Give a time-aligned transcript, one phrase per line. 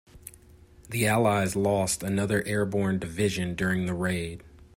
[0.89, 4.41] The allies lost another airborne division during the raid.